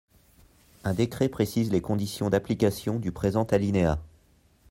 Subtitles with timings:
[0.83, 4.01] Un décret précise les conditions d’application du présent alinéa.